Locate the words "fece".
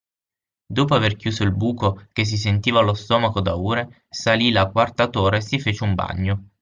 5.59-5.83